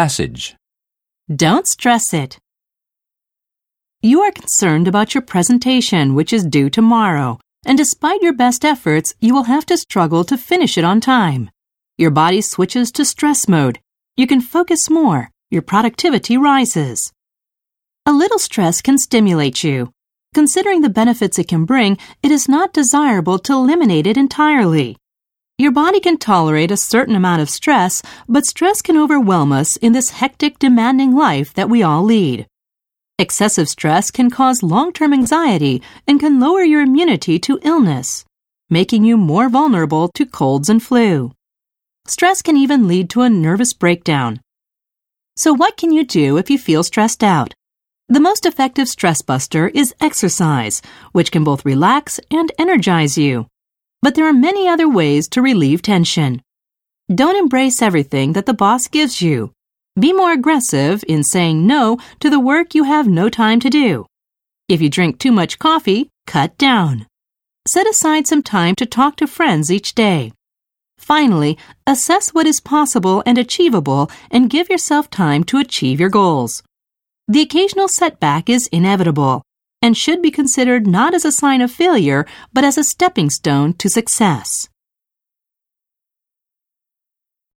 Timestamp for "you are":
4.00-4.32